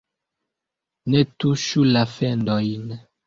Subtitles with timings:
[1.19, 2.91] Ne tuŝu la fendojn